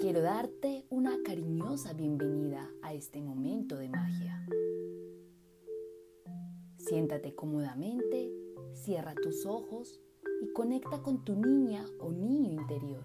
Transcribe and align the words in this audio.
quiero 0.00 0.22
darte 0.22 0.86
una 0.88 1.22
cariñosa 1.22 1.92
bienvenida 1.92 2.70
a 2.80 2.94
este 2.94 3.20
momento 3.20 3.76
de 3.76 3.90
magia. 3.90 4.46
Siéntate 6.78 7.34
cómodamente, 7.34 8.32
cierra 8.72 9.14
tus 9.14 9.44
ojos 9.44 10.00
y 10.40 10.54
conecta 10.54 11.02
con 11.02 11.22
tu 11.22 11.36
niña 11.36 11.84
o 11.98 12.12
niño 12.12 12.50
interior. 12.50 13.04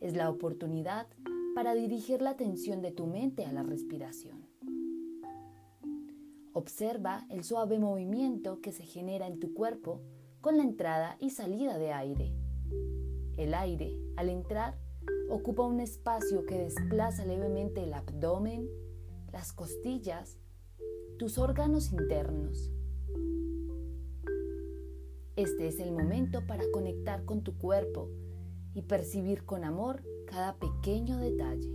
Es 0.00 0.16
la 0.16 0.28
oportunidad 0.30 1.06
para 1.54 1.76
dirigir 1.76 2.20
la 2.20 2.30
atención 2.30 2.82
de 2.82 2.90
tu 2.90 3.06
mente 3.06 3.44
a 3.44 3.52
la 3.52 3.62
respiración. 3.62 4.48
Observa 6.54 7.24
el 7.30 7.44
suave 7.44 7.78
movimiento 7.78 8.60
que 8.60 8.72
se 8.72 8.82
genera 8.82 9.28
en 9.28 9.38
tu 9.38 9.54
cuerpo 9.54 10.02
con 10.40 10.56
la 10.56 10.64
entrada 10.64 11.16
y 11.20 11.30
salida 11.30 11.78
de 11.78 11.92
aire. 11.92 12.32
El 13.36 13.54
aire, 13.54 13.96
al 14.16 14.28
entrar, 14.28 14.83
ocupa 15.30 15.62
un 15.62 15.80
espacio 15.80 16.44
que 16.46 16.58
desplaza 16.58 17.24
levemente 17.24 17.82
el 17.82 17.92
abdomen, 17.94 18.68
las 19.32 19.52
costillas, 19.52 20.38
tus 21.18 21.38
órganos 21.38 21.92
internos. 21.92 22.72
Este 25.36 25.66
es 25.66 25.80
el 25.80 25.92
momento 25.92 26.46
para 26.46 26.64
conectar 26.72 27.24
con 27.24 27.42
tu 27.42 27.58
cuerpo 27.58 28.08
y 28.74 28.82
percibir 28.82 29.44
con 29.44 29.64
amor 29.64 30.02
cada 30.26 30.56
pequeño 30.58 31.18
detalle. 31.18 31.72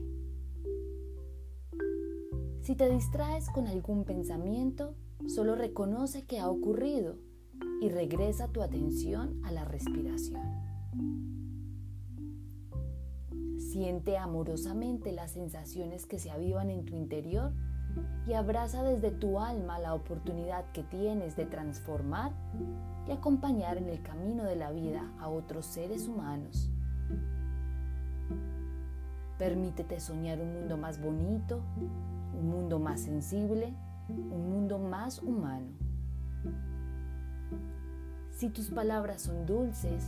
Si 2.61 2.75
te 2.75 2.89
distraes 2.89 3.49
con 3.49 3.67
algún 3.67 4.05
pensamiento, 4.05 4.95
solo 5.27 5.55
reconoce 5.55 6.25
que 6.25 6.39
ha 6.39 6.49
ocurrido 6.49 7.17
y 7.81 7.89
regresa 7.89 8.47
tu 8.49 8.61
atención 8.61 9.41
a 9.43 9.51
la 9.51 9.65
respiración. 9.65 10.41
Siente 13.69 14.17
amorosamente 14.17 15.11
las 15.11 15.33
sensaciones 15.33 16.07
que 16.07 16.17
se 16.17 16.31
avivan 16.31 16.71
en 16.71 16.85
tu 16.85 16.95
interior 16.95 17.53
y 18.25 18.33
abraza 18.33 18.81
desde 18.81 19.11
tu 19.11 19.39
alma 19.39 19.77
la 19.77 19.93
oportunidad 19.93 20.65
que 20.71 20.81
tienes 20.81 21.35
de 21.35 21.45
transformar 21.45 22.31
y 23.07 23.11
acompañar 23.11 23.77
en 23.77 23.87
el 23.87 24.01
camino 24.01 24.43
de 24.43 24.55
la 24.55 24.71
vida 24.71 25.13
a 25.19 25.29
otros 25.29 25.67
seres 25.67 26.07
humanos. 26.07 26.71
Permítete 29.37 29.99
soñar 29.99 30.41
un 30.41 30.51
mundo 30.51 30.75
más 30.75 30.99
bonito, 30.99 31.61
un 32.39 32.49
mundo 32.49 32.79
más 32.79 33.01
sensible, 33.01 33.75
un 34.09 34.49
mundo 34.49 34.79
más 34.79 35.21
humano. 35.21 35.67
Si 38.31 38.49
tus 38.49 38.71
palabras 38.71 39.21
son 39.21 39.45
dulces, 39.45 40.07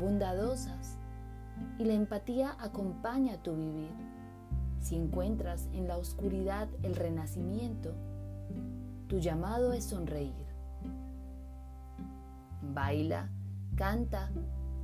bondadosas 0.00 0.96
y 1.78 1.84
la 1.84 1.94
empatía 1.94 2.56
acompaña 2.58 3.42
tu 3.42 3.54
vivir, 3.54 3.90
si 4.82 4.96
encuentras 4.96 5.68
en 5.72 5.86
la 5.86 5.96
oscuridad 5.96 6.68
el 6.82 6.96
renacimiento, 6.96 7.94
tu 9.06 9.18
llamado 9.18 9.72
es 9.72 9.84
sonreír. 9.84 10.46
Baila, 12.74 13.28
canta, 13.76 14.30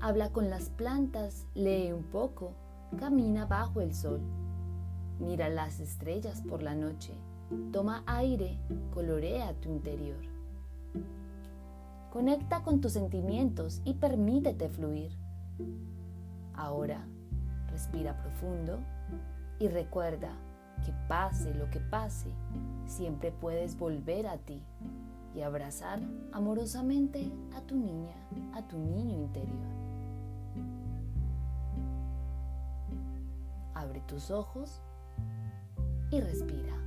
habla 0.01 0.31
con 0.31 0.51
las 0.51 0.71
plantas, 0.71 1.47
lee 1.55 1.93
un 1.93 2.05
poco, 2.05 2.53
camina 2.99 3.47
bajo 3.47 3.81
el 3.81 3.95
sol. 3.95 4.21
Mira 5.19 5.49
las 5.49 5.81
estrellas 5.81 6.43
por 6.43 6.63
la 6.63 6.75
noche. 6.75 7.13
Toma 7.73 8.05
aire, 8.07 8.59
colorea 8.95 9.53
tu 9.55 9.69
interior. 9.69 10.21
Conecta 12.13 12.63
con 12.63 12.81
tus 12.81 12.93
sentimientos 12.93 13.81
y 13.85 13.95
permítete 13.95 14.69
fluir. 14.69 15.11
Ahora, 16.59 17.07
respira 17.71 18.17
profundo 18.21 18.81
y 19.61 19.69
recuerda 19.69 20.33
que 20.85 20.93
pase 21.07 21.55
lo 21.55 21.71
que 21.71 21.79
pase, 21.79 22.31
siempre 22.85 23.31
puedes 23.31 23.79
volver 23.79 24.27
a 24.27 24.39
ti 24.39 24.61
y 25.37 25.43
abrazar 25.43 26.01
amorosamente 26.33 27.31
a 27.57 27.61
tu 27.61 27.77
niña, 27.77 28.17
a 28.55 28.67
tu 28.67 28.77
niño 28.77 29.17
interior. 29.17 29.69
Abre 33.75 34.01
tus 34.01 34.33
ojos 34.33 34.83
y 36.11 36.21
respira. 36.21 36.78